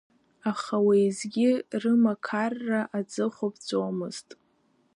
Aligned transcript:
Аха 0.51 0.75
уеизгьы, 0.85 1.51
рымақарра 1.81 2.81
аҵыхәа 2.97 3.47
ԥҵәомызт… 3.53 4.29